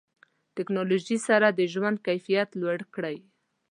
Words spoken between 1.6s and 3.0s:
ژوند کیفیت لوړ